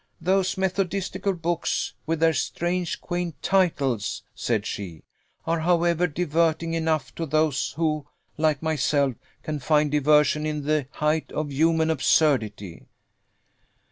"Those 0.19 0.55
methodistical 0.57 1.33
books, 1.33 1.93
with 2.07 2.21
their 2.21 2.33
strange 2.33 2.99
quaint 3.01 3.39
titles," 3.43 4.23
said 4.33 4.65
she, 4.65 5.03
"are, 5.45 5.59
however, 5.59 6.07
diverting 6.07 6.73
enough 6.73 7.13
to 7.13 7.27
those 7.27 7.73
who, 7.73 8.07
like 8.35 8.63
myself, 8.63 9.13
can 9.43 9.59
find 9.59 9.91
diversion 9.91 10.43
in 10.43 10.63
the 10.63 10.87
height 10.93 11.31
of 11.33 11.51
human 11.51 11.91
absurdity." 11.91 12.87